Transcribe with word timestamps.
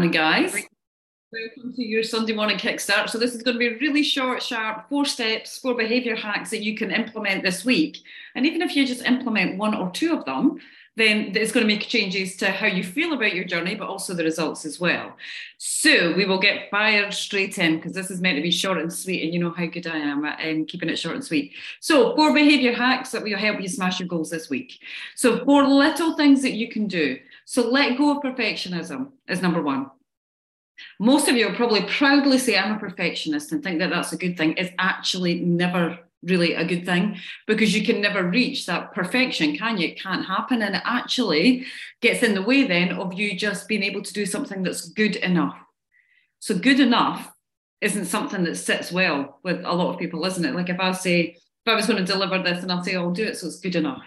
Morning, 0.00 0.18
guys. 0.18 0.54
Welcome 1.30 1.74
to 1.74 1.82
your 1.84 2.02
Sunday 2.02 2.32
morning 2.32 2.56
kickstart. 2.56 3.10
So, 3.10 3.18
this 3.18 3.34
is 3.34 3.42
going 3.42 3.56
to 3.56 3.58
be 3.58 3.76
really 3.86 4.02
short, 4.02 4.42
sharp, 4.42 4.88
four 4.88 5.04
steps, 5.04 5.58
four 5.58 5.74
behavior 5.74 6.16
hacks 6.16 6.48
that 6.52 6.62
you 6.62 6.74
can 6.74 6.90
implement 6.90 7.42
this 7.42 7.66
week. 7.66 7.98
And 8.34 8.46
even 8.46 8.62
if 8.62 8.74
you 8.74 8.86
just 8.86 9.04
implement 9.04 9.58
one 9.58 9.74
or 9.74 9.90
two 9.90 10.16
of 10.16 10.24
them, 10.24 10.58
then 10.96 11.36
it's 11.36 11.52
going 11.52 11.68
to 11.68 11.72
make 11.72 11.86
changes 11.86 12.36
to 12.38 12.50
how 12.50 12.66
you 12.66 12.82
feel 12.82 13.12
about 13.12 13.34
your 13.34 13.44
journey, 13.44 13.74
but 13.74 13.88
also 13.88 14.14
the 14.14 14.24
results 14.24 14.64
as 14.64 14.80
well. 14.80 15.18
So, 15.58 16.14
we 16.14 16.24
will 16.24 16.40
get 16.40 16.70
fired 16.70 17.12
straight 17.12 17.58
in 17.58 17.76
because 17.76 17.92
this 17.92 18.10
is 18.10 18.22
meant 18.22 18.36
to 18.36 18.42
be 18.42 18.50
short 18.50 18.78
and 18.78 18.90
sweet, 18.90 19.22
and 19.22 19.34
you 19.34 19.38
know 19.38 19.50
how 19.50 19.66
good 19.66 19.86
I 19.86 19.98
am 19.98 20.24
at 20.24 20.40
um, 20.48 20.64
keeping 20.64 20.88
it 20.88 20.98
short 20.98 21.16
and 21.16 21.24
sweet. 21.24 21.52
So, 21.80 22.16
four 22.16 22.32
behavior 22.32 22.72
hacks 22.72 23.10
that 23.10 23.22
will 23.22 23.36
help 23.36 23.60
you 23.60 23.68
smash 23.68 24.00
your 24.00 24.08
goals 24.08 24.30
this 24.30 24.48
week. 24.48 24.80
So, 25.14 25.44
four 25.44 25.62
little 25.68 26.16
things 26.16 26.40
that 26.40 26.52
you 26.52 26.70
can 26.70 26.86
do. 26.86 27.18
So, 27.46 27.68
let 27.68 27.98
go 27.98 28.16
of 28.16 28.22
perfectionism 28.22 29.12
is 29.28 29.42
number 29.42 29.62
one 29.62 29.90
most 30.98 31.28
of 31.28 31.36
you 31.36 31.46
will 31.46 31.54
probably 31.54 31.82
proudly 31.82 32.38
say, 32.38 32.58
I'm 32.58 32.76
a 32.76 32.78
perfectionist 32.78 33.52
and 33.52 33.62
think 33.62 33.78
that 33.78 33.90
that's 33.90 34.12
a 34.12 34.18
good 34.18 34.36
thing. 34.36 34.54
It's 34.56 34.72
actually 34.78 35.40
never 35.40 35.98
really 36.22 36.54
a 36.54 36.64
good 36.64 36.84
thing 36.84 37.16
because 37.46 37.74
you 37.74 37.84
can 37.84 38.00
never 38.00 38.28
reach 38.28 38.66
that 38.66 38.92
perfection, 38.94 39.56
can 39.56 39.78
you? 39.78 39.88
It 39.88 40.00
can't 40.00 40.26
happen. 40.26 40.62
And 40.62 40.74
it 40.74 40.82
actually 40.84 41.66
gets 42.00 42.22
in 42.22 42.34
the 42.34 42.42
way 42.42 42.66
then 42.66 42.92
of 42.92 43.14
you 43.14 43.36
just 43.36 43.68
being 43.68 43.82
able 43.82 44.02
to 44.02 44.12
do 44.12 44.26
something 44.26 44.62
that's 44.62 44.90
good 44.90 45.16
enough. 45.16 45.56
So, 46.40 46.58
good 46.58 46.80
enough 46.80 47.32
isn't 47.80 48.06
something 48.06 48.44
that 48.44 48.56
sits 48.56 48.92
well 48.92 49.40
with 49.42 49.62
a 49.64 49.72
lot 49.72 49.94
of 49.94 49.98
people, 49.98 50.24
isn't 50.26 50.44
it? 50.44 50.54
Like 50.54 50.68
if 50.68 50.78
I 50.78 50.92
say, 50.92 51.20
if 51.20 51.72
I 51.72 51.74
was 51.74 51.86
going 51.86 52.04
to 52.04 52.12
deliver 52.12 52.42
this 52.42 52.62
and 52.62 52.70
I'll 52.70 52.84
say, 52.84 52.94
I'll 52.94 53.10
do 53.10 53.24
it 53.24 53.38
so 53.38 53.46
it's 53.46 53.60
good 53.60 53.76
enough. 53.76 54.02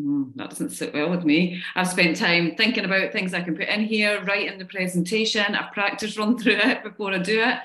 Mm, 0.00 0.34
that 0.34 0.50
doesn't 0.50 0.70
sit 0.70 0.92
well 0.92 1.10
with 1.10 1.24
me. 1.24 1.62
I've 1.74 1.88
spent 1.88 2.16
time 2.16 2.56
thinking 2.56 2.84
about 2.84 3.12
things 3.12 3.32
I 3.32 3.42
can 3.42 3.56
put 3.56 3.68
in 3.68 3.84
here, 3.84 4.24
writing 4.24 4.58
the 4.58 4.64
presentation. 4.64 5.54
I've 5.54 5.72
practiced 5.72 6.18
run 6.18 6.36
through 6.36 6.56
it 6.56 6.82
before 6.82 7.12
I 7.12 7.18
do 7.18 7.40
it. 7.40 7.58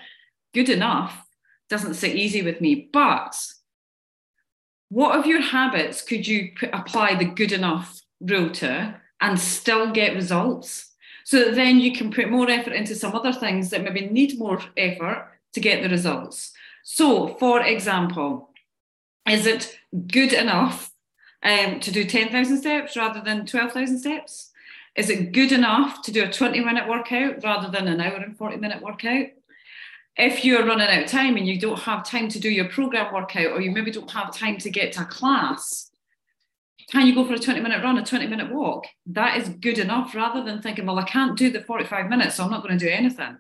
Good 0.53 0.69
enough 0.69 1.25
doesn't 1.69 1.94
sit 1.94 2.16
easy 2.16 2.41
with 2.41 2.61
me. 2.61 2.89
But 2.91 3.35
what 4.89 5.17
of 5.17 5.25
your 5.25 5.41
habits 5.41 6.02
could 6.02 6.27
you 6.27 6.52
put, 6.59 6.73
apply 6.73 7.16
the 7.16 7.25
good 7.25 7.52
enough 7.52 8.02
rule 8.19 8.50
to 8.52 9.00
and 9.22 9.39
still 9.39 9.91
get 9.91 10.16
results? 10.16 10.91
So 11.25 11.45
that 11.45 11.55
then 11.55 11.80
you 11.80 11.94
can 11.94 12.11
put 12.11 12.31
more 12.31 12.50
effort 12.50 12.73
into 12.73 12.95
some 12.95 13.16
other 13.16 13.31
things 13.31 13.69
that 13.69 13.83
maybe 13.83 14.07
need 14.07 14.39
more 14.39 14.59
effort 14.77 15.30
to 15.53 15.59
get 15.59 15.83
the 15.83 15.89
results. 15.89 16.52
So, 16.83 17.35
for 17.39 17.61
example, 17.61 18.50
is 19.27 19.45
it 19.45 19.77
good 20.07 20.33
enough 20.33 20.88
um, 21.43 21.79
to 21.79 21.91
do 21.91 22.03
10,000 22.03 22.57
steps 22.57 22.95
rather 22.97 23.21
than 23.21 23.45
12,000 23.45 23.99
steps? 23.99 24.51
Is 24.95 25.09
it 25.09 25.31
good 25.31 25.51
enough 25.51 26.01
to 26.03 26.11
do 26.11 26.23
a 26.23 26.31
20 26.31 26.59
minute 26.59 26.87
workout 26.87 27.43
rather 27.43 27.69
than 27.69 27.87
an 27.87 28.01
hour 28.01 28.17
and 28.17 28.37
40 28.37 28.57
minute 28.57 28.81
workout? 28.81 29.27
If 30.17 30.43
you're 30.43 30.65
running 30.65 30.87
out 30.87 31.03
of 31.03 31.09
time 31.09 31.37
and 31.37 31.47
you 31.47 31.59
don't 31.59 31.79
have 31.79 32.03
time 32.03 32.27
to 32.29 32.39
do 32.39 32.49
your 32.49 32.67
program 32.67 33.13
workout, 33.13 33.51
or 33.51 33.61
you 33.61 33.71
maybe 33.71 33.91
don't 33.91 34.11
have 34.11 34.35
time 34.35 34.57
to 34.57 34.69
get 34.69 34.91
to 34.93 35.03
a 35.03 35.05
class, 35.05 35.89
can 36.91 37.05
you 37.05 37.15
go 37.15 37.25
for 37.25 37.35
a 37.35 37.39
20 37.39 37.61
minute 37.61 37.83
run, 37.83 37.97
a 37.97 38.05
20 38.05 38.27
minute 38.27 38.51
walk? 38.51 38.87
That 39.05 39.37
is 39.37 39.49
good 39.49 39.77
enough 39.77 40.13
rather 40.15 40.43
than 40.43 40.61
thinking, 40.61 40.85
well, 40.85 40.99
I 40.99 41.03
can't 41.03 41.37
do 41.37 41.49
the 41.51 41.61
45 41.61 42.09
minutes, 42.09 42.35
so 42.35 42.43
I'm 42.43 42.51
not 42.51 42.63
going 42.63 42.77
to 42.77 42.85
do 42.85 42.91
anything. 42.91 43.37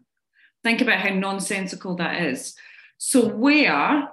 Think 0.63 0.81
about 0.81 0.99
how 0.99 1.09
nonsensical 1.09 1.95
that 1.95 2.21
is. 2.21 2.55
So, 2.97 3.27
where 3.27 4.09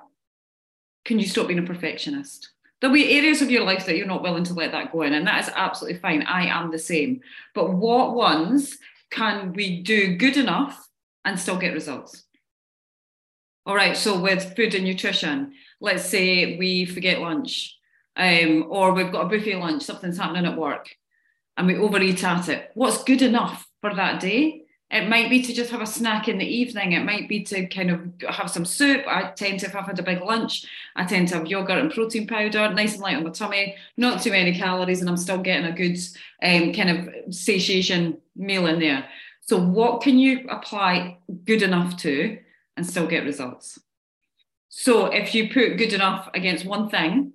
can 1.04 1.18
you 1.18 1.26
stop 1.26 1.48
being 1.48 1.58
a 1.58 1.62
perfectionist? 1.62 2.50
There'll 2.80 2.94
be 2.94 3.16
areas 3.16 3.41
of 3.41 3.50
your 3.50 3.64
life 3.64 3.86
that 3.86 3.96
you're 3.96 4.06
not 4.06 4.22
willing 4.22 4.44
to 4.44 4.55
let 4.55 4.72
that 4.72 4.92
go 4.92 5.02
in, 5.02 5.14
and 5.14 5.27
that 5.27 5.44
is 5.44 5.50
absolutely 5.55 5.98
fine. 5.98 6.22
I 6.22 6.46
am 6.46 6.70
the 6.70 6.78
same. 6.78 7.20
But 7.55 7.72
what 7.72 8.14
ones 8.14 8.77
can 9.10 9.52
we 9.55 9.82
do 9.82 10.16
good 10.16 10.36
enough 10.36 10.86
and 11.24 11.38
still 11.41 11.56
get 11.56 11.72
results? 11.72 12.24
All 13.64 13.74
right, 13.74 13.97
so 13.97 14.20
with 14.20 14.54
food 14.54 14.74
and 14.74 14.84
nutrition, 14.84 15.54
let's 15.80 16.04
say 16.04 16.56
we 16.56 16.84
forget 16.84 17.20
lunch, 17.20 17.76
um, 18.14 18.66
or 18.69 18.93
we've 18.93 19.10
got 19.10 19.26
a 19.26 19.28
buffet 19.28 19.56
lunch, 19.56 19.82
something's 19.82 20.19
happening 20.19 20.47
at 20.47 20.58
work, 20.58 20.94
and 21.56 21.66
we 21.66 21.76
overeat 21.76 22.22
at 22.22 22.48
it. 22.48 22.70
What's 22.75 23.03
good 23.04 23.22
enough 23.22 23.66
for 23.81 23.94
that 23.94 24.20
day? 24.20 24.66
It 24.88 25.08
might 25.08 25.28
be 25.28 25.42
to 25.42 25.52
just 25.52 25.70
have 25.70 25.80
a 25.80 25.86
snack 25.86 26.28
in 26.28 26.38
the 26.38 26.47
evening. 26.47 26.92
It 26.92 27.04
might 27.04 27.28
be 27.28 27.42
to 27.44 27.66
kind 27.66 27.91
of 27.91 28.00
have 28.30 28.50
some 28.50 28.64
soup. 28.64 29.02
I 29.08 29.32
tend 29.32 29.60
to, 29.60 29.66
if 29.66 29.74
I've 29.74 29.86
had 29.86 29.98
a 29.98 30.02
big 30.02 30.20
lunch, 30.20 30.64
I 30.94 31.04
tend 31.04 31.26
to 31.28 31.34
have 31.34 31.48
yogurt 31.48 31.78
and 31.78 31.92
protein 31.92 32.28
powder, 32.28 32.72
nice 32.72 32.92
and 32.92 33.02
light 33.02 33.16
on 33.16 33.25
my 33.25 33.30
tummy, 33.30 33.75
not 33.96 34.22
too 34.22 34.30
many 34.30 34.56
calories, 34.56 35.00
and 35.00 35.10
I'm 35.10 35.16
still 35.16 35.38
getting 35.38 35.66
a 35.66 35.72
good 35.72 35.98
um, 36.41 36.72
kind 36.72 36.91
of 36.91 37.34
satiation 37.34 38.19
meal 38.36 38.66
in 38.66 38.78
there. 38.78 39.08
So, 39.41 39.58
what 39.58 40.02
can 40.02 40.19
you 40.19 40.46
apply 40.48 41.19
good 41.44 41.62
enough 41.62 41.96
to 41.98 42.38
and 42.76 42.86
still 42.86 43.08
get 43.08 43.25
results? 43.25 43.80
So, 44.69 45.06
if 45.06 45.34
you 45.34 45.52
put 45.52 45.78
good 45.78 45.94
enough 45.94 46.30
against 46.32 46.64
one 46.64 46.91
thing 46.91 47.32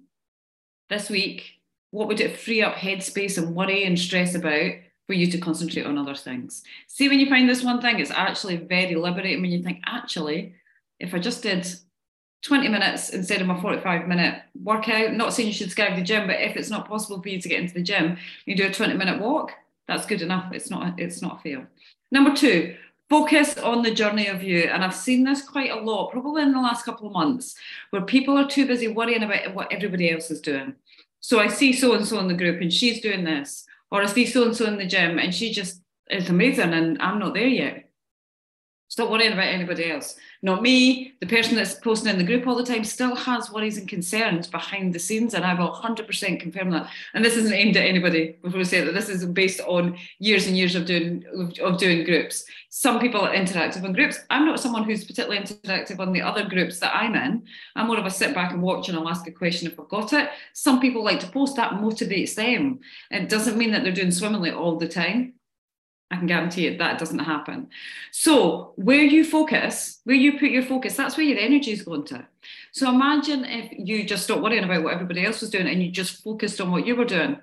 this 0.90 1.09
week, 1.09 1.59
what 1.90 2.07
would 2.07 2.22
it 2.22 2.38
free 2.38 2.63
up 2.63 2.75
headspace 2.75 3.38
and 3.38 3.56
worry 3.56 3.84
and 3.84 4.00
stress 4.00 4.35
about 4.35 4.72
for 5.11 5.16
you 5.16 5.29
to 5.29 5.38
concentrate 5.38 5.85
on 5.85 5.97
other 5.97 6.16
things. 6.16 6.63
See, 6.88 7.09
when 7.09 7.19
you 7.19 7.27
find 7.27 7.49
this 7.49 7.66
one 7.66 7.81
thing, 7.81 7.99
it's 7.99 8.11
actually 8.11 8.55
very 8.55 8.95
liberating 8.95 9.41
when 9.41 9.51
you 9.51 9.61
think, 9.61 9.81
actually, 9.85 10.55
if 11.01 11.13
I 11.13 11.19
just 11.19 11.44
did 11.44 11.67
20 12.44 12.69
minutes 12.69 13.09
instead 13.09 13.41
of 13.41 13.47
my 13.47 13.61
45 13.61 14.07
minute 14.07 14.41
workout, 14.63 15.11
not 15.11 15.33
saying 15.33 15.49
you 15.49 15.53
should 15.53 15.69
skip 15.69 15.97
the 15.97 16.01
gym, 16.01 16.27
but 16.27 16.39
if 16.39 16.55
it's 16.55 16.69
not 16.69 16.88
possible 16.88 17.22
for 17.22 17.27
you 17.27 17.41
to 17.41 17.49
get 17.49 17.59
into 17.59 17.73
the 17.73 17.83
gym, 17.83 18.16
you 18.45 18.55
do 18.55 18.67
a 18.67 18.72
20 18.72 18.94
minute 18.94 19.19
walk, 19.19 19.51
that's 19.85 20.05
good 20.05 20.22
enough. 20.22 20.53
It's 20.53 20.69
not, 20.69 20.97
it's 20.97 21.22
not 21.22 21.39
a 21.39 21.41
fail. 21.41 21.66
Number 22.09 22.33
two, 22.33 22.78
focus 23.09 23.57
on 23.57 23.81
the 23.81 23.93
journey 23.93 24.28
of 24.28 24.41
you. 24.41 24.61
And 24.61 24.81
I've 24.81 24.95
seen 24.95 25.25
this 25.25 25.41
quite 25.41 25.72
a 25.72 25.81
lot, 25.81 26.13
probably 26.13 26.43
in 26.43 26.53
the 26.53 26.61
last 26.61 26.85
couple 26.85 27.07
of 27.07 27.11
months, 27.11 27.55
where 27.89 28.03
people 28.03 28.38
are 28.38 28.47
too 28.47 28.66
busy 28.66 28.88
worrying 28.88 29.23
about 29.23 29.53
what 29.53 29.73
everybody 29.73 30.09
else 30.09 30.31
is 30.31 30.39
doing. 30.39 30.75
So 31.19 31.41
I 31.41 31.49
see 31.49 31.73
so 31.73 31.95
and 31.95 32.07
so 32.07 32.17
in 32.19 32.29
the 32.29 32.33
group 32.33 32.61
and 32.61 32.72
she's 32.72 33.01
doing 33.01 33.25
this 33.25 33.67
or 33.91 34.02
I 34.02 34.06
see 34.07 34.25
so 34.25 34.44
and 34.46 34.56
so 34.56 34.66
in 34.66 34.78
the 34.78 34.85
gym 34.85 35.19
and 35.19 35.34
she 35.35 35.52
just 35.52 35.81
is 36.09 36.29
amazing 36.29 36.74
and 36.74 37.02
I'm 37.02 37.19
not 37.19 37.34
there 37.34 37.47
yet. 37.47 37.91
Stop 38.91 39.09
worrying 39.09 39.31
about 39.31 39.47
anybody 39.47 39.90
else. 39.90 40.18
Not 40.41 40.62
me. 40.62 41.13
The 41.22 41.25
person 41.25 41.56
that's 41.56 41.75
posting 41.75 42.12
in 42.12 42.18
the 42.18 42.25
group 42.25 42.46
all 42.46 42.57
the 42.57 42.66
time 42.66 42.84
still 42.84 43.16
has 43.16 43.50
worries 43.50 43.78
and 43.78 43.88
concerns 43.88 44.47
behind 44.47 44.94
the 44.94 45.00
scenes, 45.00 45.34
and 45.34 45.46
I 45.46 45.53
will 45.53 45.72
100% 45.72 46.41
confirm 46.41 46.72
that. 46.72 46.90
And 47.13 47.24
this 47.24 47.38
isn't 47.38 47.53
aimed 47.53 47.78
at 47.78 47.85
anybody. 47.85 48.35
Before 48.41 48.57
we 48.57 48.66
say 48.66 48.81
that, 48.81 48.94
this 48.94 49.07
is 49.07 49.25
based 49.28 49.62
on 49.62 49.97
years 50.19 50.46
and 50.46 50.57
years 50.57 50.75
of 50.75 50.85
doing 50.85 51.24
of 51.62 51.78
doing 51.78 52.03
groups. 52.03 52.44
Some 52.68 53.00
people 53.00 53.22
are 53.22 53.34
interactive 53.34 53.85
in 53.85 53.94
groups. 53.94 54.19
I'm 54.29 54.46
not 54.46 54.59
someone 54.59 54.84
who's 54.84 55.06
particularly 55.06 55.41
interactive 55.41 56.00
on 56.02 56.12
the 56.12 56.22
other 56.22 56.44
groups 56.44 56.79
that 56.79 56.94
I'm 56.94 57.16
in. 57.16 57.44
I'm 57.78 57.88
more 57.88 57.97
of 57.97 58.06
a 58.06 58.09
sit 58.09 58.35
back 58.35 58.52
and 58.52 58.62
watch, 58.62 58.90
and 58.90 58.97
I'll 58.97 59.08
ask 59.08 59.25
a 59.25 59.31
question 59.31 59.72
if 59.72 59.79
I've 59.79 59.88
got 59.88 60.12
it. 60.12 60.31
Some 60.52 60.81
people 60.81 61.02
like 61.02 61.22
to 61.22 61.28
post. 61.28 61.56
That 61.56 61.75
motivates 61.75 62.35
them. 62.35 62.81
It 63.09 63.29
doesn't 63.29 63.58
mean 63.58 63.72
that 63.72 63.84
they're 63.84 63.94
doing 63.94 64.12
swimmingly 64.12 64.52
all 64.52 64.78
the 64.78 64.90
time 64.90 65.35
I 66.11 66.17
can 66.17 66.27
guarantee 66.27 66.67
it 66.67 66.77
that 66.79 66.99
doesn't 66.99 67.19
happen. 67.19 67.69
So, 68.11 68.73
where 68.75 69.01
you 69.01 69.23
focus, 69.23 70.01
where 70.03 70.16
you 70.16 70.33
put 70.33 70.49
your 70.49 70.63
focus, 70.63 70.95
that's 70.95 71.16
where 71.16 71.25
your 71.25 71.39
energy 71.39 71.72
is 71.72 71.83
going 71.83 72.03
to. 72.05 72.27
So, 72.73 72.89
imagine 72.89 73.45
if 73.45 73.72
you 73.77 74.03
just 74.03 74.25
stopped 74.25 74.41
worrying 74.41 74.66
about 74.66 74.83
what 74.83 74.94
everybody 74.94 75.25
else 75.25 75.39
was 75.39 75.49
doing 75.49 75.67
and 75.67 75.81
you 75.81 75.89
just 75.89 76.22
focused 76.22 76.59
on 76.59 76.72
what 76.72 76.85
you 76.85 76.95
were 76.97 77.05
doing. 77.05 77.38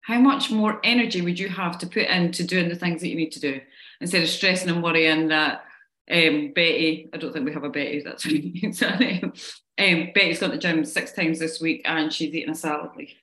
How 0.00 0.18
much 0.18 0.50
more 0.50 0.80
energy 0.82 1.20
would 1.20 1.38
you 1.38 1.48
have 1.48 1.78
to 1.78 1.86
put 1.86 2.06
into 2.06 2.44
doing 2.44 2.68
the 2.68 2.74
things 2.74 3.02
that 3.02 3.08
you 3.08 3.16
need 3.16 3.32
to 3.32 3.40
do 3.40 3.60
instead 4.00 4.22
of 4.22 4.28
stressing 4.28 4.70
and 4.70 4.82
worrying 4.82 5.28
that 5.28 5.64
um, 6.10 6.52
Betty, 6.54 7.08
I 7.12 7.16
don't 7.16 7.32
think 7.32 7.46
we 7.46 7.52
have 7.52 7.64
a 7.64 7.70
Betty, 7.70 8.02
that's 8.02 8.24
her 8.24 8.96
name. 8.98 9.32
um, 9.78 10.10
Betty's 10.14 10.40
gone 10.40 10.50
to 10.50 10.56
the 10.56 10.60
gym 10.60 10.84
six 10.84 11.12
times 11.12 11.38
this 11.38 11.60
week 11.60 11.82
and 11.84 12.12
she's 12.12 12.34
eating 12.34 12.50
a 12.50 12.54
salad 12.54 12.90
leaf. 12.96 13.14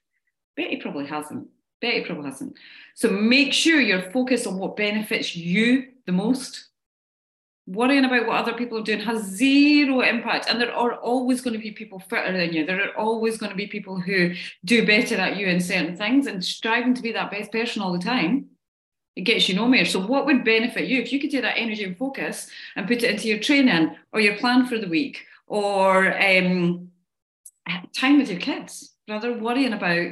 Betty 0.55 0.77
probably 0.77 1.05
hasn't. 1.05 1.47
Betty 1.81 2.05
probably 2.05 2.29
hasn't. 2.29 2.55
So 2.95 3.09
make 3.09 3.53
sure 3.53 3.81
you're 3.81 4.11
focused 4.11 4.47
on 4.47 4.57
what 4.57 4.77
benefits 4.77 5.35
you 5.35 5.87
the 6.05 6.11
most. 6.11 6.67
Worrying 7.67 8.05
about 8.05 8.28
what 8.28 8.37
other 8.37 8.53
people 8.53 8.79
are 8.79 8.83
doing 8.83 8.99
has 9.01 9.23
zero 9.23 10.01
impact. 10.01 10.47
And 10.49 10.59
there 10.59 10.73
are 10.73 10.95
always 10.95 11.41
going 11.41 11.53
to 11.53 11.59
be 11.59 11.72
people 11.72 11.99
fitter 11.99 12.31
than 12.31 12.53
you. 12.53 12.66
There 12.66 12.81
are 12.81 12.97
always 12.97 13.37
going 13.37 13.51
to 13.51 13.55
be 13.55 13.67
people 13.67 13.99
who 13.99 14.33
do 14.66 14.85
better 14.85 15.16
at 15.16 15.37
you 15.37 15.47
in 15.47 15.59
certain 15.59 15.95
things 15.95 16.28
and 16.28 16.43
striving 16.43 16.93
to 16.93 17.01
be 17.01 17.11
that 17.13 17.31
best 17.31 17.51
person 17.51 17.81
all 17.81 17.93
the 17.93 17.99
time. 17.99 18.47
It 19.16 19.22
gets 19.22 19.49
you 19.49 19.55
nowhere. 19.55 19.85
So, 19.85 19.99
what 19.99 20.25
would 20.25 20.45
benefit 20.45 20.87
you 20.87 21.01
if 21.01 21.11
you 21.11 21.19
could 21.19 21.31
take 21.31 21.41
that 21.41 21.57
energy 21.57 21.84
and 21.84 21.97
focus 21.97 22.49
and 22.75 22.87
put 22.87 23.03
it 23.03 23.11
into 23.11 23.27
your 23.27 23.39
training 23.39 23.95
or 24.13 24.22
your 24.22 24.37
plan 24.37 24.67
for 24.67 24.77
the 24.77 24.87
week 24.87 25.25
or 25.47 26.17
um, 26.17 26.89
time 27.93 28.19
with 28.19 28.29
your 28.29 28.39
kids 28.39 28.93
rather 29.09 29.37
worrying 29.37 29.73
about 29.73 30.07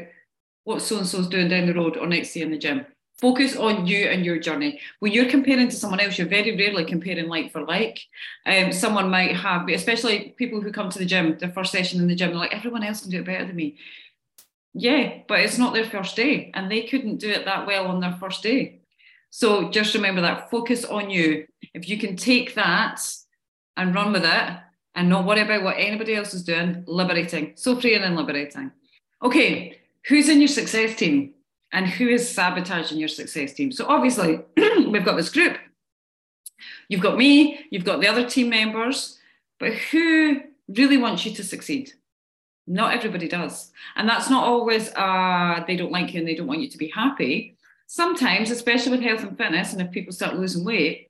what 0.63 0.81
so 0.81 0.97
and 0.97 1.07
so's 1.07 1.27
doing 1.27 1.49
down 1.49 1.67
the 1.67 1.73
road 1.73 1.97
or 1.97 2.07
next 2.07 2.35
you 2.35 2.43
in 2.43 2.51
the 2.51 2.57
gym. 2.57 2.85
Focus 3.19 3.57
on 3.57 3.85
you 3.85 4.05
and 4.05 4.25
your 4.25 4.39
journey. 4.39 4.79
When 4.99 5.11
you're 5.11 5.29
comparing 5.29 5.67
to 5.67 5.75
someone 5.75 5.99
else, 5.99 6.17
you're 6.17 6.27
very 6.27 6.55
rarely 6.55 6.85
comparing 6.85 7.27
like 7.27 7.51
for 7.51 7.65
like. 7.65 7.99
Um, 8.45 8.71
someone 8.71 9.09
might 9.09 9.35
have, 9.35 9.67
especially 9.67 10.33
people 10.37 10.61
who 10.61 10.71
come 10.71 10.89
to 10.89 10.99
the 10.99 11.05
gym, 11.05 11.37
their 11.37 11.51
first 11.51 11.73
session 11.73 11.99
in 11.99 12.07
the 12.07 12.15
gym, 12.15 12.29
they're 12.29 12.39
like, 12.39 12.53
everyone 12.53 12.83
else 12.83 13.01
can 13.01 13.11
do 13.11 13.19
it 13.19 13.25
better 13.25 13.45
than 13.45 13.57
me. 13.57 13.77
Yeah, 14.73 15.19
but 15.27 15.41
it's 15.41 15.57
not 15.57 15.73
their 15.73 15.83
first 15.83 16.15
day, 16.15 16.51
and 16.53 16.71
they 16.71 16.83
couldn't 16.83 17.17
do 17.17 17.29
it 17.29 17.43
that 17.45 17.67
well 17.67 17.87
on 17.87 17.99
their 17.99 18.15
first 18.19 18.41
day. 18.41 18.79
So 19.31 19.69
just 19.69 19.93
remember 19.95 20.21
that 20.21 20.49
focus 20.49 20.85
on 20.85 21.09
you. 21.09 21.45
If 21.73 21.89
you 21.89 21.97
can 21.97 22.15
take 22.15 22.55
that 22.55 23.01
and 23.75 23.93
run 23.93 24.13
with 24.13 24.23
it 24.23 24.57
and 24.95 25.09
not 25.09 25.25
worry 25.25 25.41
about 25.41 25.63
what 25.63 25.75
anybody 25.77 26.15
else 26.15 26.33
is 26.33 26.43
doing, 26.43 26.83
liberating. 26.87 27.53
So 27.55 27.79
freeing 27.79 28.03
and 28.03 28.15
liberating. 28.15 28.71
Okay, 29.21 29.79
who's 30.09 30.27
in 30.27 30.39
your 30.39 30.47
success 30.47 30.95
team 30.95 31.33
and 31.71 31.87
who 31.87 32.07
is 32.07 32.27
sabotaging 32.27 32.97
your 32.97 33.07
success 33.07 33.53
team? 33.53 33.71
So 33.71 33.85
obviously, 33.87 34.39
we've 34.57 35.05
got 35.05 35.15
this 35.15 35.29
group. 35.29 35.57
You've 36.89 37.01
got 37.01 37.17
me, 37.17 37.65
you've 37.69 37.85
got 37.85 38.01
the 38.01 38.07
other 38.07 38.27
team 38.27 38.49
members, 38.49 39.19
but 39.59 39.73
who 39.73 40.41
really 40.67 40.97
wants 40.97 41.25
you 41.25 41.33
to 41.35 41.43
succeed? 41.43 41.93
Not 42.65 42.93
everybody 42.93 43.27
does. 43.27 43.71
And 43.95 44.09
that's 44.09 44.29
not 44.29 44.43
always 44.43 44.91
uh, 44.95 45.63
they 45.67 45.75
don't 45.75 45.91
like 45.91 46.13
you 46.13 46.19
and 46.19 46.27
they 46.27 46.35
don't 46.35 46.47
want 46.47 46.61
you 46.61 46.69
to 46.69 46.77
be 46.77 46.89
happy. 46.89 47.55
Sometimes, 47.87 48.51
especially 48.51 48.91
with 48.91 49.01
health 49.01 49.23
and 49.23 49.37
fitness, 49.37 49.73
and 49.73 49.81
if 49.81 49.91
people 49.91 50.13
start 50.13 50.37
losing 50.37 50.65
weight, 50.65 51.07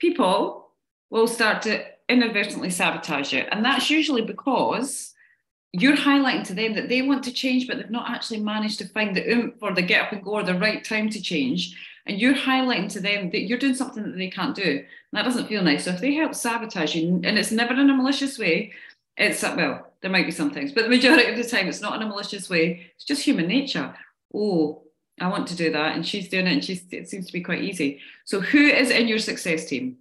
people 0.00 0.68
will 1.10 1.26
start 1.26 1.62
to 1.62 1.84
inadvertently 2.08 2.70
sabotage 2.70 3.32
it. 3.32 3.48
And 3.50 3.64
that's 3.64 3.90
usually 3.90 4.22
because 4.22 5.14
you're 5.72 5.96
highlighting 5.96 6.46
to 6.48 6.54
them 6.54 6.74
that 6.74 6.88
they 6.88 7.02
want 7.02 7.22
to 7.24 7.32
change, 7.32 7.66
but 7.66 7.76
they've 7.76 7.90
not 7.90 8.10
actually 8.10 8.40
managed 8.40 8.78
to 8.78 8.88
find 8.88 9.14
the 9.14 9.28
oomph 9.30 9.54
or 9.62 9.72
the 9.72 9.82
get 9.82 10.06
up 10.06 10.12
and 10.12 10.22
go 10.22 10.32
or 10.32 10.42
the 10.42 10.54
right 10.54 10.84
time 10.84 11.08
to 11.10 11.22
change. 11.22 11.76
And 12.06 12.18
you're 12.18 12.34
highlighting 12.34 12.90
to 12.92 13.00
them 13.00 13.30
that 13.30 13.42
you're 13.42 13.58
doing 13.58 13.74
something 13.74 14.02
that 14.02 14.16
they 14.16 14.30
can't 14.30 14.56
do. 14.56 14.62
And 14.62 14.86
that 15.12 15.24
doesn't 15.24 15.46
feel 15.46 15.62
nice. 15.62 15.84
So 15.84 15.92
if 15.92 16.00
they 16.00 16.14
help 16.14 16.34
sabotage 16.34 16.96
you, 16.96 17.20
and 17.22 17.38
it's 17.38 17.52
never 17.52 17.74
in 17.74 17.90
a 17.90 17.94
malicious 17.94 18.38
way, 18.38 18.72
it's 19.16 19.42
well, 19.42 19.92
there 20.00 20.10
might 20.10 20.26
be 20.26 20.32
some 20.32 20.50
things, 20.50 20.72
but 20.72 20.84
the 20.84 20.88
majority 20.88 21.30
of 21.30 21.36
the 21.36 21.44
time 21.44 21.68
it's 21.68 21.80
not 21.80 21.94
in 21.94 22.02
a 22.02 22.08
malicious 22.08 22.48
way. 22.48 22.90
It's 22.96 23.04
just 23.04 23.22
human 23.22 23.46
nature. 23.46 23.94
Oh, 24.34 24.82
I 25.20 25.28
want 25.28 25.46
to 25.48 25.56
do 25.56 25.70
that. 25.72 25.94
And 25.94 26.06
she's 26.06 26.28
doing 26.28 26.46
it 26.46 26.52
and 26.52 26.64
she's, 26.64 26.82
it 26.90 27.08
seems 27.08 27.26
to 27.26 27.32
be 27.32 27.42
quite 27.42 27.62
easy. 27.62 28.00
So 28.24 28.40
who 28.40 28.66
is 28.66 28.90
in 28.90 29.06
your 29.06 29.18
success 29.18 29.66
team? 29.66 29.98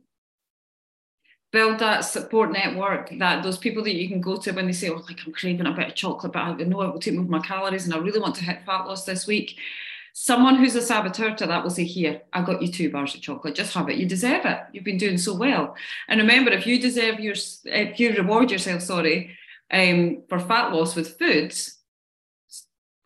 Build 1.52 1.80
that 1.80 2.02
support 2.02 2.52
network, 2.52 3.12
that 3.18 3.42
those 3.42 3.58
people 3.58 3.84
that 3.84 3.96
you 3.96 4.08
can 4.08 4.22
go 4.22 4.38
to 4.38 4.52
when 4.52 4.68
they 4.68 4.72
say, 4.72 4.90
oh, 4.90 5.04
like 5.08 5.20
I'm 5.26 5.34
craving 5.34 5.66
a 5.66 5.72
bit 5.72 5.88
of 5.88 5.96
chocolate, 5.96 6.34
but 6.34 6.40
I 6.40 6.54
know 6.54 6.82
it 6.82 6.94
will 6.94 7.00
take 7.00 7.16
me 7.16 7.24
my 7.24 7.40
calories 7.40 7.86
and 7.86 7.94
I 7.94 7.98
really 7.98 8.20
want 8.20 8.36
to 8.36 8.44
hit 8.44 8.66
fat 8.66 8.86
loss 8.86 9.06
this 9.06 9.26
week. 9.26 9.58
Someone 10.14 10.58
who's 10.58 10.76
a 10.76 10.82
saboteur 10.82 11.36
to 11.36 11.48
that 11.48 11.64
will 11.64 11.70
say, 11.72 11.86
Here, 11.86 12.22
I 12.34 12.44
got 12.44 12.62
you 12.62 12.68
two 12.68 12.92
bars 12.92 13.16
of 13.16 13.22
chocolate, 13.22 13.56
just 13.56 13.74
have 13.74 13.90
it. 13.90 13.98
You 13.98 14.06
deserve 14.06 14.46
it. 14.46 14.60
You've 14.74 14.84
been 14.84 14.98
doing 14.98 15.18
so 15.18 15.34
well. 15.34 15.76
And 16.08 16.20
remember, 16.20 16.52
if 16.52 16.68
you 16.68 16.80
deserve 16.80 17.20
your, 17.20 17.36
if 17.66 18.00
you 18.00 18.14
reward 18.14 18.52
yourself, 18.52 18.82
sorry, 18.84 19.36
um, 19.72 20.24
for 20.28 20.40
fat 20.40 20.72
loss 20.72 20.96
with 20.96 21.18
foods, 21.18 21.80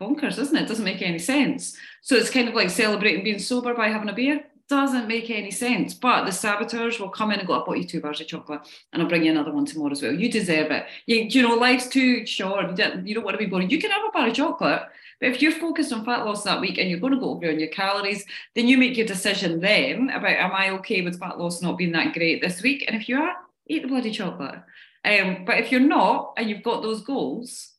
bonkers, 0.00 0.38
isn't 0.38 0.56
it? 0.56 0.62
it? 0.62 0.68
Doesn't 0.68 0.84
make 0.84 1.02
any 1.02 1.18
sense. 1.18 1.76
So 2.02 2.16
it's 2.16 2.30
kind 2.30 2.48
of 2.48 2.54
like 2.54 2.70
celebrating 2.70 3.24
being 3.24 3.38
sober 3.38 3.74
by 3.74 3.88
having 3.88 4.08
a 4.08 4.14
beer. 4.14 4.44
Doesn't 4.68 5.08
make 5.08 5.28
any 5.28 5.50
sense. 5.50 5.92
But 5.92 6.24
the 6.24 6.32
saboteurs 6.32 6.98
will 6.98 7.10
come 7.10 7.30
in 7.30 7.38
and 7.38 7.46
go, 7.46 7.60
I 7.60 7.64
bought 7.64 7.76
you 7.76 7.84
two 7.84 8.00
bars 8.00 8.20
of 8.20 8.26
chocolate 8.26 8.62
and 8.92 9.02
I'll 9.02 9.08
bring 9.08 9.24
you 9.24 9.30
another 9.30 9.52
one 9.52 9.66
tomorrow 9.66 9.92
as 9.92 10.00
well. 10.00 10.12
You 10.12 10.30
deserve 10.30 10.70
it. 10.70 10.86
You, 11.06 11.16
you 11.16 11.42
know, 11.42 11.54
life's 11.54 11.88
too 11.88 12.24
short. 12.24 12.70
You 12.70 12.76
don't, 12.76 13.06
you 13.06 13.14
don't 13.14 13.24
want 13.24 13.34
to 13.34 13.44
be 13.44 13.50
boring. 13.50 13.68
You 13.68 13.78
can 13.78 13.90
have 13.90 14.02
a 14.08 14.10
bar 14.10 14.28
of 14.28 14.34
chocolate, 14.34 14.82
but 15.20 15.30
if 15.30 15.42
you're 15.42 15.52
focused 15.52 15.92
on 15.92 16.04
fat 16.04 16.24
loss 16.24 16.44
that 16.44 16.60
week 16.60 16.78
and 16.78 16.88
you're 16.88 16.98
going 16.98 17.12
to 17.12 17.20
go 17.20 17.30
over 17.30 17.48
on 17.48 17.60
your 17.60 17.68
calories, 17.68 18.24
then 18.54 18.66
you 18.66 18.78
make 18.78 18.96
your 18.96 19.06
decision 19.06 19.60
then 19.60 20.08
about, 20.10 20.30
am 20.30 20.52
I 20.52 20.70
okay 20.70 21.02
with 21.02 21.20
fat 21.20 21.38
loss 21.38 21.60
not 21.60 21.76
being 21.76 21.92
that 21.92 22.14
great 22.14 22.40
this 22.40 22.62
week? 22.62 22.84
And 22.86 22.96
if 22.96 23.08
you 23.08 23.20
are, 23.20 23.34
eat 23.66 23.82
the 23.82 23.88
bloody 23.88 24.10
chocolate. 24.10 24.62
Um, 25.04 25.44
but 25.44 25.58
if 25.58 25.70
you're 25.70 25.80
not 25.80 26.32
and 26.38 26.48
you've 26.48 26.62
got 26.62 26.82
those 26.82 27.02
goals, 27.02 27.72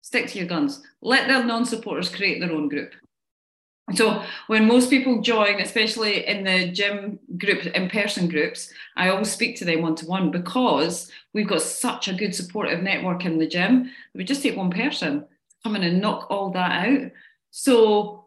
stick 0.00 0.26
to 0.28 0.38
your 0.38 0.48
guns. 0.48 0.82
Let 1.00 1.28
the 1.28 1.44
non 1.44 1.64
supporters 1.64 2.08
create 2.08 2.40
their 2.40 2.52
own 2.52 2.68
group. 2.68 2.94
So 3.94 4.22
when 4.46 4.68
most 4.68 4.90
people 4.90 5.20
join, 5.20 5.60
especially 5.60 6.26
in 6.26 6.44
the 6.44 6.70
gym 6.70 7.18
group, 7.36 7.66
in 7.66 7.90
person 7.90 8.28
groups, 8.28 8.72
I 8.96 9.10
always 9.10 9.30
speak 9.30 9.56
to 9.56 9.64
them 9.64 9.82
one 9.82 9.96
to 9.96 10.06
one 10.06 10.30
because 10.30 11.10
we've 11.34 11.48
got 11.48 11.62
such 11.62 12.08
a 12.08 12.14
good 12.14 12.34
supportive 12.34 12.82
network 12.82 13.24
in 13.24 13.38
the 13.38 13.46
gym. 13.46 13.90
We 14.14 14.24
just 14.24 14.42
take 14.42 14.56
one 14.56 14.70
person 14.70 15.26
come 15.62 15.76
in 15.76 15.82
and 15.82 16.00
knock 16.00 16.26
all 16.30 16.50
that 16.50 16.88
out. 16.88 17.10
So 17.50 18.24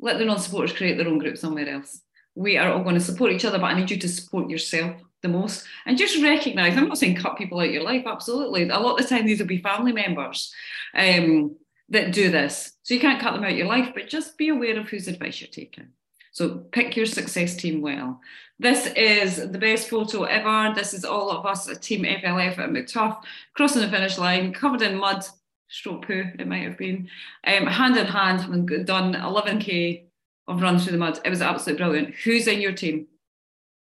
let 0.00 0.18
the 0.18 0.24
non-supporters 0.24 0.76
create 0.76 0.98
their 0.98 1.08
own 1.08 1.18
group 1.18 1.38
somewhere 1.38 1.68
else. 1.68 2.00
We 2.34 2.58
are 2.58 2.72
all 2.72 2.82
going 2.82 2.96
to 2.96 3.00
support 3.00 3.32
each 3.32 3.44
other, 3.44 3.58
but 3.58 3.66
I 3.66 3.78
need 3.78 3.90
you 3.90 3.96
to 3.98 4.08
support 4.08 4.50
yourself 4.50 4.96
the 5.22 5.28
most 5.28 5.64
and 5.86 5.96
just 5.96 6.22
recognize 6.22 6.76
i'm 6.76 6.86
not 6.86 6.98
saying 6.98 7.16
cut 7.16 7.38
people 7.38 7.58
out 7.58 7.68
of 7.68 7.72
your 7.72 7.82
life 7.82 8.04
absolutely 8.06 8.68
a 8.68 8.78
lot 8.78 9.00
of 9.00 9.02
the 9.02 9.08
time 9.08 9.24
these 9.24 9.40
will 9.40 9.46
be 9.46 9.56
family 9.56 9.90
members 9.90 10.52
um, 10.94 11.56
that 11.94 12.12
do 12.12 12.30
this. 12.30 12.74
So 12.82 12.94
you 12.94 13.00
can't 13.00 13.20
cut 13.20 13.32
them 13.32 13.44
out 13.44 13.56
your 13.56 13.66
life 13.66 13.90
but 13.94 14.08
just 14.08 14.38
be 14.38 14.48
aware 14.48 14.78
of 14.78 14.88
whose 14.88 15.08
advice 15.08 15.40
you're 15.40 15.48
taking. 15.48 15.88
So 16.32 16.58
pick 16.72 16.96
your 16.96 17.06
success 17.06 17.56
team 17.56 17.80
well. 17.80 18.20
This 18.58 18.86
is 18.96 19.50
the 19.50 19.58
best 19.58 19.88
photo 19.88 20.24
ever. 20.24 20.74
This 20.74 20.94
is 20.94 21.04
all 21.04 21.30
of 21.30 21.46
us 21.46 21.68
a 21.68 21.76
team 21.76 22.02
flf 22.02 22.58
at 22.58 22.70
mctough 22.70 23.20
crossing 23.54 23.82
the 23.82 23.88
finish 23.88 24.18
line 24.18 24.52
covered 24.52 24.82
in 24.82 24.98
mud 24.98 25.24
stroke 25.68 26.06
poo 26.06 26.24
it 26.38 26.46
might 26.46 26.62
have 26.62 26.78
been 26.78 27.08
um, 27.46 27.66
hand 27.66 27.96
in 27.96 28.06
hand 28.06 28.40
having 28.42 28.66
done 28.84 29.14
11k 29.14 30.04
of 30.48 30.60
run 30.60 30.78
through 30.78 30.92
the 30.92 30.98
mud. 30.98 31.20
It 31.24 31.30
was 31.30 31.42
absolutely 31.42 31.82
brilliant. 31.84 32.14
Who's 32.16 32.46
in 32.46 32.60
your 32.60 32.72
team? 32.72 33.06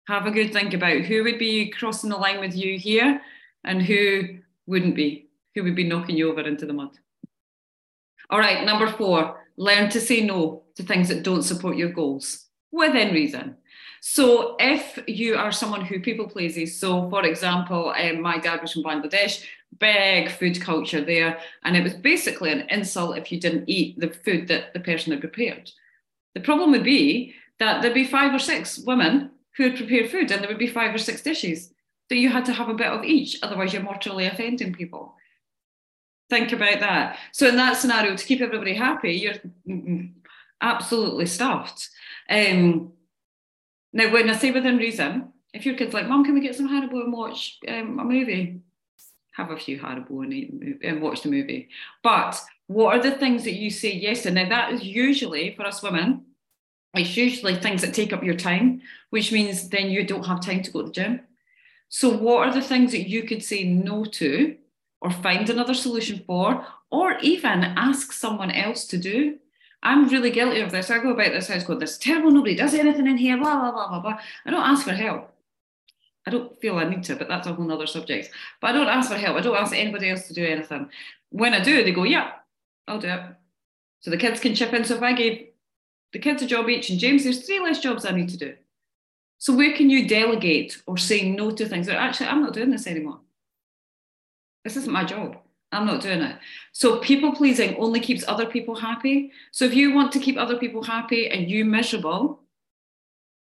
Have 0.07 0.25
a 0.25 0.31
good 0.31 0.51
think 0.51 0.73
about 0.73 1.01
who 1.01 1.23
would 1.23 1.39
be 1.39 1.69
crossing 1.69 2.09
the 2.09 2.17
line 2.17 2.39
with 2.39 2.55
you 2.55 2.77
here 2.77 3.21
and 3.63 3.81
who 3.81 4.39
wouldn't 4.67 4.95
be, 4.95 5.29
who 5.55 5.63
would 5.63 5.75
be 5.75 5.83
knocking 5.83 6.17
you 6.17 6.29
over 6.31 6.41
into 6.41 6.65
the 6.65 6.73
mud. 6.73 6.97
All 8.31 8.39
right, 8.39 8.65
number 8.65 8.87
four, 8.87 9.45
learn 9.57 9.89
to 9.89 9.99
say 9.99 10.21
no 10.21 10.63
to 10.75 10.83
things 10.83 11.09
that 11.09 11.23
don't 11.23 11.43
support 11.43 11.75
your 11.75 11.91
goals 11.91 12.45
within 12.71 13.13
reason. 13.13 13.57
So 13.99 14.55
if 14.57 14.97
you 15.05 15.35
are 15.35 15.51
someone 15.51 15.85
who 15.85 15.99
people 15.99 16.27
pleases, 16.27 16.79
so 16.79 17.09
for 17.09 17.25
example, 17.25 17.93
um, 17.95 18.21
my 18.21 18.37
dad 18.39 18.61
was 18.61 18.71
from 18.71 18.83
Bangladesh, 18.83 19.45
big 19.79 20.31
food 20.31 20.61
culture 20.61 21.03
there, 21.03 21.39
and 21.65 21.75
it 21.75 21.83
was 21.83 21.93
basically 21.93 22.51
an 22.51 22.67
insult 22.69 23.17
if 23.17 23.31
you 23.31 23.39
didn't 23.39 23.69
eat 23.69 23.99
the 23.99 24.09
food 24.09 24.47
that 24.47 24.73
the 24.73 24.79
person 24.79 25.11
had 25.11 25.19
prepared. 25.19 25.69
The 26.33 26.39
problem 26.39 26.71
would 26.71 26.85
be 26.85 27.35
that 27.59 27.81
there'd 27.81 27.93
be 27.93 28.05
five 28.05 28.33
or 28.33 28.39
six 28.39 28.79
women 28.79 29.31
who 29.57 29.63
had 29.63 29.75
prepared 29.75 30.09
food, 30.09 30.31
and 30.31 30.41
there 30.41 30.49
would 30.49 30.57
be 30.57 30.67
five 30.67 30.95
or 30.95 30.97
six 30.97 31.21
dishes. 31.21 31.73
that 32.11 32.17
you 32.17 32.29
had 32.29 32.43
to 32.43 32.51
have 32.51 32.67
a 32.67 32.73
bit 32.73 32.87
of 32.87 33.05
each, 33.05 33.37
otherwise 33.41 33.71
you're 33.71 33.81
mortally 33.81 34.25
offending 34.25 34.73
people. 34.73 35.15
Think 36.31 36.53
about 36.53 36.79
that. 36.79 37.17
So 37.33 37.49
in 37.49 37.57
that 37.57 37.75
scenario, 37.75 38.15
to 38.15 38.25
keep 38.25 38.39
everybody 38.39 38.73
happy, 38.73 39.11
you're 39.11 39.35
absolutely 40.61 41.25
stuffed. 41.25 41.89
Um, 42.29 42.93
now, 43.91 44.09
when 44.13 44.29
I 44.29 44.37
say 44.37 44.51
within 44.51 44.77
reason, 44.77 45.33
if 45.53 45.65
your 45.65 45.75
kid's 45.75 45.93
like, 45.93 46.07
"Mom, 46.07 46.23
can 46.23 46.33
we 46.33 46.39
get 46.39 46.55
some 46.55 46.69
Haribo 46.69 47.03
and 47.03 47.11
watch 47.11 47.59
um, 47.67 47.99
a 47.99 48.05
movie?" 48.05 48.61
Have 49.33 49.51
a 49.51 49.57
few 49.57 49.77
Haribo 49.77 50.23
and, 50.23 50.33
eat, 50.33 50.79
and 50.81 51.01
watch 51.01 51.21
the 51.23 51.29
movie. 51.29 51.67
But 52.01 52.39
what 52.67 52.95
are 52.95 53.03
the 53.03 53.17
things 53.17 53.43
that 53.43 53.55
you 53.55 53.69
say 53.69 53.91
yes 53.91 54.23
to? 54.23 54.31
Now, 54.31 54.47
that 54.47 54.71
is 54.71 54.83
usually 54.85 55.53
for 55.55 55.65
us 55.65 55.83
women 55.83 56.23
it's 56.93 57.17
usually 57.17 57.55
things 57.55 57.81
that 57.81 57.93
take 57.93 58.13
up 58.13 58.23
your 58.23 58.35
time, 58.35 58.81
which 59.09 59.33
means 59.33 59.67
then 59.67 59.89
you 59.89 60.05
don't 60.05 60.25
have 60.25 60.39
time 60.39 60.61
to 60.63 60.71
go 60.71 60.81
to 60.81 60.87
the 60.87 60.93
gym. 60.93 61.21
So, 61.89 62.09
what 62.09 62.47
are 62.47 62.53
the 62.53 62.61
things 62.61 62.91
that 62.93 63.09
you 63.09 63.23
could 63.23 63.43
say 63.43 63.65
no 63.65 64.05
to, 64.05 64.55
or 65.01 65.11
find 65.11 65.49
another 65.49 65.73
solution 65.73 66.23
for, 66.25 66.65
or 66.91 67.17
even 67.19 67.63
ask 67.63 68.11
someone 68.11 68.51
else 68.51 68.85
to 68.85 68.97
do? 68.97 69.37
I'm 69.83 70.07
really 70.09 70.29
guilty 70.29 70.61
of 70.61 70.71
this. 70.71 70.91
I 70.91 70.99
go 70.99 71.09
about 71.09 71.31
this 71.31 71.47
house 71.47 71.63
going, 71.63 71.79
this 71.79 71.97
terrible, 71.97 72.31
nobody 72.31 72.55
does 72.55 72.73
anything 72.75 73.07
in 73.07 73.17
here, 73.17 73.37
blah, 73.37 73.59
blah, 73.59 73.71
blah, 73.71 73.87
blah, 73.87 73.99
blah. 73.99 74.19
I 74.45 74.51
don't 74.51 74.61
ask 74.61 74.85
for 74.85 74.93
help. 74.93 75.33
I 76.27 76.29
don't 76.29 76.55
feel 76.61 76.77
I 76.77 76.83
need 76.83 77.03
to, 77.05 77.15
but 77.15 77.27
that's 77.27 77.47
a 77.47 77.53
whole 77.53 77.71
other 77.71 77.87
subject. 77.87 78.29
But 78.61 78.69
I 78.69 78.73
don't 78.73 78.87
ask 78.87 79.09
for 79.09 79.17
help. 79.17 79.37
I 79.37 79.41
don't 79.41 79.57
ask 79.57 79.73
anybody 79.73 80.09
else 80.09 80.27
to 80.27 80.35
do 80.35 80.45
anything. 80.45 80.89
When 81.29 81.55
I 81.55 81.63
do, 81.63 81.83
they 81.83 81.91
go, 81.91 82.03
yeah, 82.03 82.33
I'll 82.87 82.99
do 82.99 83.07
it. 83.07 83.21
So 84.01 84.11
the 84.11 84.17
kids 84.17 84.39
can 84.39 84.53
chip 84.53 84.73
in. 84.73 84.83
So 84.83 84.95
if 84.95 85.01
I 85.01 85.13
gave 85.13 85.47
the 86.13 86.19
kids 86.19 86.43
a 86.43 86.45
job 86.45 86.69
each, 86.69 86.91
and 86.91 86.99
James, 86.99 87.23
there's 87.23 87.45
three 87.45 87.59
less 87.59 87.79
jobs 87.79 88.05
I 88.05 88.11
need 88.11 88.29
to 88.29 88.37
do. 88.37 88.55
So 89.39 89.55
where 89.55 89.75
can 89.75 89.89
you 89.89 90.07
delegate 90.07 90.79
or 90.85 90.97
say 90.97 91.27
no 91.27 91.49
to 91.49 91.67
things? 91.67 91.87
That 91.87 91.95
actually, 91.95 92.27
I'm 92.27 92.41
not 92.41 92.53
doing 92.53 92.69
this 92.69 92.85
anymore. 92.85 93.19
This 94.63 94.77
isn't 94.77 94.91
my 94.91 95.03
job. 95.03 95.37
I'm 95.71 95.85
not 95.85 96.01
doing 96.01 96.21
it. 96.21 96.35
So 96.73 96.99
people 96.99 97.33
pleasing 97.33 97.75
only 97.77 97.99
keeps 98.01 98.25
other 98.27 98.45
people 98.45 98.75
happy. 98.75 99.31
So 99.51 99.65
if 99.65 99.73
you 99.73 99.93
want 99.93 100.11
to 100.13 100.19
keep 100.19 100.37
other 100.37 100.57
people 100.57 100.83
happy 100.83 101.29
and 101.29 101.49
you 101.49 101.63
miserable, 101.63 102.41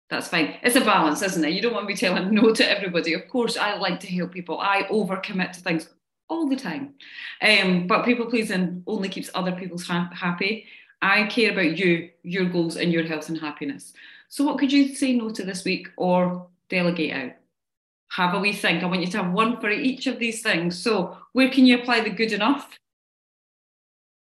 that's 0.08 0.28
fine. 0.28 0.54
It's 0.62 0.76
a 0.76 0.80
balance, 0.80 1.22
isn't 1.22 1.44
it? 1.44 1.52
You 1.52 1.60
don't 1.60 1.74
want 1.74 1.84
to 1.84 1.94
be 1.94 1.98
telling 1.98 2.32
no 2.34 2.52
to 2.54 2.70
everybody. 2.70 3.12
Of 3.14 3.28
course, 3.28 3.56
I 3.56 3.76
like 3.76 4.00
to 4.00 4.06
help 4.06 4.32
people. 4.32 4.58
I 4.58 4.84
overcommit 4.84 5.52
to 5.52 5.60
things 5.60 5.88
all 6.28 6.48
the 6.48 6.56
time. 6.56 6.94
Um, 7.42 7.86
but 7.86 8.04
people 8.04 8.26
pleasing 8.26 8.82
only 8.86 9.08
keeps 9.08 9.30
other 9.34 9.52
people 9.52 9.78
ha- 9.78 10.10
happy. 10.14 10.66
I 11.02 11.24
care 11.24 11.52
about 11.52 11.76
you, 11.76 12.10
your 12.22 12.46
goals, 12.46 12.76
and 12.76 12.92
your 12.92 13.04
health 13.04 13.28
and 13.28 13.38
happiness. 13.38 13.92
So, 14.28 14.44
what 14.44 14.58
could 14.58 14.72
you 14.72 14.94
say 14.94 15.12
no 15.14 15.30
to 15.30 15.44
this 15.44 15.64
week 15.64 15.88
or 15.96 16.46
delegate 16.70 17.12
out? 17.12 17.32
Have 18.12 18.34
a 18.34 18.38
wee 18.38 18.52
think. 18.52 18.82
I 18.82 18.86
want 18.86 19.00
you 19.00 19.08
to 19.08 19.22
have 19.22 19.32
one 19.32 19.60
for 19.60 19.70
each 19.70 20.06
of 20.06 20.18
these 20.18 20.42
things. 20.42 20.78
So, 20.78 21.16
where 21.32 21.50
can 21.50 21.66
you 21.66 21.78
apply 21.78 22.00
the 22.00 22.10
good 22.10 22.32
enough? 22.32 22.78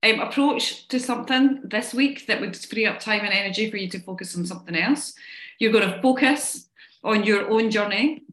um, 0.04 0.20
approach 0.20 0.88
to 0.90 1.00
something 1.00 1.62
this 1.64 1.94
week 1.94 2.28
that 2.28 2.42
would 2.42 2.56
free 2.56 2.86
up 2.86 3.00
time 3.00 3.22
and 3.22 3.34
energy 3.34 3.72
for 3.72 3.78
you 3.78 3.88
to 3.90 4.00
focus 4.00 4.36
on 4.36 4.46
something 4.46 4.76
else. 4.76 5.14
You're 5.60 5.72
going 5.72 5.90
to 5.90 6.02
focus 6.02 6.70
on 7.04 7.24
your 7.24 7.50
own 7.50 7.72
journey. 7.72 8.24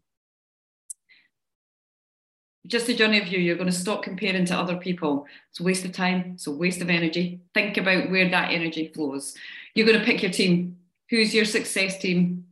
Just 2.67 2.89
a 2.89 2.95
journey 2.95 3.21
of 3.21 3.29
you. 3.29 3.39
You're 3.39 3.57
going 3.57 3.71
to 3.71 3.73
stop 3.73 4.03
comparing 4.03 4.45
to 4.47 4.57
other 4.57 4.77
people. 4.77 5.27
It's 5.51 5.61
a 5.61 5.63
waste 5.63 5.85
of 5.85 5.93
time. 5.93 6.33
It's 6.35 6.47
a 6.47 6.53
waste 6.53 6.81
of 6.81 6.91
energy. 6.91 7.41
Think 7.55 7.77
about 7.77 8.11
where 8.11 8.29
that 8.29 8.53
energy 8.53 8.91
flows. 8.95 9.35
You're 9.75 9.87
going 9.87 9.99
to 9.99 10.05
pick 10.05 10.23
your 10.23 10.33
team. 10.33 10.77
Who's 11.09 11.35
your 11.35 11.45
success 11.45 11.99
team? 11.99 12.47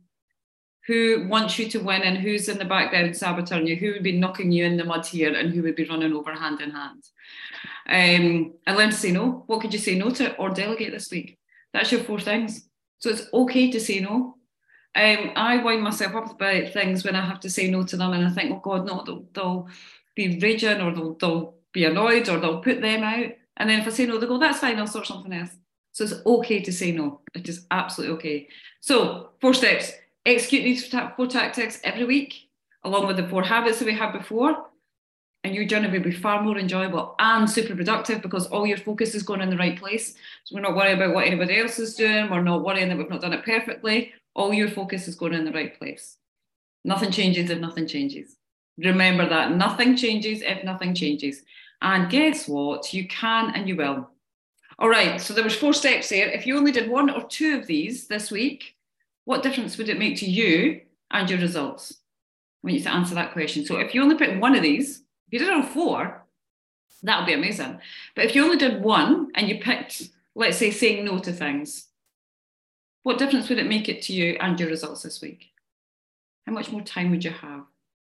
Who 0.89 1.27
wants 1.27 1.59
you 1.59 1.69
to 1.69 1.77
win 1.77 2.01
and 2.01 2.17
who's 2.17 2.49
in 2.49 2.57
the 2.57 2.65
background 2.65 3.15
sabotaging 3.15 3.67
you? 3.67 3.75
Who 3.75 3.91
would 3.91 4.01
be 4.01 4.17
knocking 4.17 4.51
you 4.51 4.65
in 4.65 4.75
the 4.75 4.83
mud 4.83 5.05
here 5.05 5.31
and 5.35 5.53
who 5.53 5.61
would 5.61 5.75
be 5.75 5.85
running 5.85 6.13
over 6.13 6.33
hand 6.33 6.61
in 6.61 6.71
hand? 6.71 7.03
Um, 7.87 8.55
and 8.65 8.75
learn 8.75 8.89
to 8.89 8.95
say 8.95 9.11
no. 9.11 9.43
What 9.45 9.61
could 9.61 9.71
you 9.71 9.77
say 9.77 9.95
no 9.95 10.09
to 10.09 10.35
or 10.37 10.49
delegate 10.49 10.91
this 10.91 11.11
week? 11.11 11.37
That's 11.73 11.91
your 11.91 12.01
four 12.01 12.19
things. 12.19 12.67
So 12.97 13.11
it's 13.11 13.31
okay 13.31 13.69
to 13.69 13.79
say 13.79 13.99
no. 13.99 14.37
Um, 14.95 15.31
I 15.35 15.57
wind 15.57 15.83
myself 15.83 16.15
up 16.15 16.31
about 16.31 16.73
things 16.73 17.03
when 17.03 17.15
I 17.15 17.23
have 17.23 17.39
to 17.41 17.51
say 17.51 17.69
no 17.69 17.83
to 17.83 17.95
them 17.95 18.13
and 18.13 18.25
I 18.25 18.31
think, 18.31 18.51
oh 18.51 18.59
God, 18.59 18.87
no, 18.87 19.03
they'll, 19.05 19.25
they'll 19.31 19.67
be 20.15 20.39
raging 20.39 20.81
or 20.81 20.91
they'll, 20.91 21.13
they'll 21.13 21.53
be 21.71 21.85
annoyed 21.85 22.29
or 22.29 22.39
they'll 22.39 22.63
put 22.63 22.81
them 22.81 23.03
out. 23.03 23.31
And 23.57 23.69
then 23.69 23.81
if 23.81 23.85
I 23.85 23.91
say 23.91 24.07
no, 24.07 24.17
they 24.17 24.25
go, 24.25 24.39
that's 24.39 24.57
fine, 24.57 24.79
I'll 24.79 24.87
sort 24.87 25.05
something 25.05 25.33
else. 25.33 25.51
So 25.91 26.05
it's 26.05 26.25
okay 26.25 26.61
to 26.61 26.73
say 26.73 26.93
no. 26.93 27.21
It 27.35 27.47
is 27.47 27.67
absolutely 27.69 28.15
okay. 28.15 28.47
So, 28.79 29.29
four 29.39 29.53
steps 29.53 29.91
execute 30.29 30.63
these 30.63 30.87
four 30.87 31.27
tactics 31.27 31.79
every 31.83 32.05
week, 32.05 32.49
along 32.83 33.07
with 33.07 33.17
the 33.17 33.27
four 33.27 33.43
habits 33.43 33.79
that 33.79 33.85
we 33.85 33.93
had 33.93 34.11
before. 34.11 34.65
And 35.43 35.55
your 35.55 35.65
journey 35.65 35.89
will 35.89 36.03
be 36.03 36.11
far 36.11 36.41
more 36.41 36.57
enjoyable 36.57 37.15
and 37.17 37.49
super 37.49 37.73
productive 37.73 38.21
because 38.21 38.47
all 38.47 38.67
your 38.67 38.77
focus 38.77 39.15
is 39.15 39.23
going 39.23 39.39
in 39.39 39.49
the 39.49 39.57
right 39.57 39.79
place. 39.79 40.15
So 40.43 40.55
we're 40.55 40.61
not 40.61 40.75
worried 40.75 40.97
about 40.97 41.13
what 41.13 41.25
anybody 41.25 41.57
else 41.57 41.79
is 41.79 41.95
doing. 41.95 42.29
We're 42.29 42.41
not 42.41 42.65
worrying 42.65 42.89
that 42.89 42.97
we've 42.97 43.09
not 43.09 43.21
done 43.21 43.31
it 43.31 43.45
perfectly. 43.45 44.11
All 44.35 44.53
your 44.53 44.69
focus 44.69 45.07
is 45.07 45.15
going 45.15 45.33
in 45.33 45.45
the 45.45 45.53
right 45.53 45.77
place. 45.79 46.17
Nothing 46.83 47.11
changes 47.11 47.49
if 47.49 47.59
nothing 47.59 47.87
changes. 47.87 48.35
Remember 48.77 49.27
that 49.27 49.55
nothing 49.55 49.95
changes 49.95 50.41
if 50.41 50.63
nothing 50.63 50.93
changes. 50.93 51.43
And 51.81 52.09
guess 52.09 52.47
what? 52.47 52.93
You 52.93 53.07
can 53.07 53.53
and 53.55 53.67
you 53.67 53.77
will. 53.77 54.09
All 54.77 54.89
right, 54.89 55.19
so 55.19 55.33
there 55.33 55.43
was 55.43 55.55
four 55.55 55.73
steps 55.73 56.09
there. 56.09 56.29
If 56.29 56.45
you 56.47 56.57
only 56.57 56.71
did 56.71 56.89
one 56.89 57.09
or 57.09 57.23
two 57.27 57.57
of 57.57 57.67
these 57.67 58.07
this 58.07 58.31
week, 58.31 58.75
what 59.25 59.43
difference 59.43 59.77
would 59.77 59.89
it 59.89 59.99
make 59.99 60.17
to 60.17 60.29
you 60.29 60.81
and 61.11 61.29
your 61.29 61.39
results? 61.39 61.93
I 62.65 62.71
you 62.71 62.79
to 62.81 62.91
answer 62.91 63.15
that 63.15 63.33
question. 63.33 63.65
So 63.65 63.77
if 63.77 63.93
you 63.93 64.01
only 64.01 64.17
put 64.17 64.39
one 64.39 64.55
of 64.55 64.61
these, 64.61 64.99
if 65.27 65.33
you 65.33 65.39
did 65.39 65.49
all 65.49 65.63
four, 65.63 66.25
that 67.03 67.19
would 67.19 67.27
be 67.27 67.33
amazing. 67.33 67.79
But 68.15 68.25
if 68.25 68.35
you 68.35 68.43
only 68.43 68.57
did 68.57 68.83
one 68.83 69.31
and 69.35 69.47
you 69.47 69.59
picked, 69.59 70.09
let's 70.35 70.57
say, 70.57 70.71
saying 70.71 71.05
no 71.05 71.19
to 71.19 71.31
things, 71.31 71.87
what 73.03 73.17
difference 73.17 73.47
would 73.49 73.59
it 73.59 73.67
make 73.67 73.87
it 73.87 74.01
to 74.03 74.13
you 74.13 74.37
and 74.41 74.59
your 74.59 74.69
results 74.69 75.03
this 75.03 75.21
week? 75.21 75.45
How 76.45 76.51
much 76.51 76.71
more 76.71 76.81
time 76.81 77.11
would 77.11 77.23
you 77.23 77.31
have? 77.31 77.63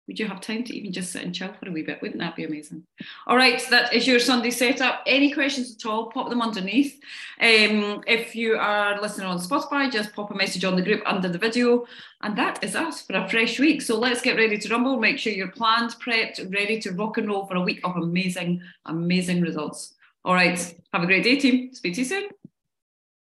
Would 0.08 0.20
you 0.20 0.28
have 0.28 0.40
time 0.40 0.64
to 0.64 0.76
even 0.76 0.92
just 0.92 1.12
sit 1.12 1.24
and 1.24 1.34
chill 1.34 1.54
for 1.60 1.68
a 1.68 1.72
wee 1.72 1.82
bit? 1.82 2.02
Wouldn't 2.02 2.20
that 2.20 2.36
be 2.36 2.44
amazing? 2.44 2.84
All 3.26 3.36
right, 3.36 3.60
so 3.60 3.70
that 3.72 3.94
is 3.94 4.06
your 4.06 4.20
Sunday 4.20 4.52
setup. 4.52 5.02
Any 5.08 5.32
questions 5.32 5.76
at 5.76 5.90
all, 5.90 6.12
pop 6.12 6.30
them 6.30 6.42
underneath. 6.42 7.00
Um, 7.42 8.04
if 8.06 8.36
you 8.36 8.56
are 8.56 9.02
listening 9.02 9.28
on 9.28 9.40
Spotify, 9.40 9.92
just 9.92 10.14
pop 10.14 10.30
a 10.30 10.36
message 10.36 10.64
on 10.64 10.76
the 10.76 10.84
group 10.84 11.02
under 11.06 11.28
the 11.28 11.40
video. 11.40 11.86
And 12.22 12.38
that 12.38 12.64
is 12.64 12.76
us 12.76 13.02
for 13.02 13.16
a 13.16 13.28
fresh 13.30 13.60
week. 13.60 13.82
So 13.82 13.98
let's 13.98 14.22
get 14.22 14.38
ready 14.38 14.58
to 14.60 14.70
rumble. 14.70 15.00
Make 15.00 15.18
sure 15.18 15.34
you're 15.34 15.48
planned, 15.48 15.96
prepped, 16.00 16.54
ready 16.54 16.80
to 16.82 16.92
rock 16.92 17.18
and 17.18 17.28
roll 17.28 17.48
for 17.48 17.56
a 17.56 17.62
week 17.62 17.82
of 17.84 17.96
amazing, 17.96 18.62
amazing 18.86 19.42
results. 19.42 19.96
All 20.24 20.34
right, 20.34 20.76
have 20.94 21.04
a 21.04 21.08
great 21.08 21.24
day, 21.24 21.40
team. 21.40 21.74
Speak 21.74 21.96
to 21.96 22.02
you 22.02 22.06
soon. 22.06 22.45